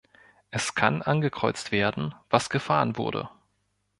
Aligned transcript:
Es 0.49 0.73
kann 0.73 1.03
angekreuzt 1.03 1.71
werden, 1.71 2.15
was 2.31 2.49
gefahren 2.49 2.97
wurde. 2.97 3.29